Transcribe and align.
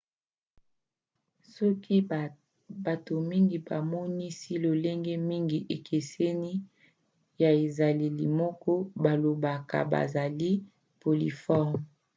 soki 1.53 1.97
bato 2.85 3.13
mingi 3.31 3.57
bamonisi 3.67 4.51
lolenge 4.63 5.13
mingi 5.29 5.59
ekeseni 5.75 6.53
ya 7.41 7.49
ezaleli 7.65 8.25
moko 8.39 8.71
bablobaka 9.03 9.77
bazali 9.91 10.51
polymorphes 11.01 11.81